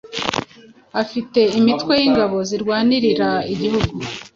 [1.01, 3.93] afite imitwe y’ingabo zirwanirira igihugu.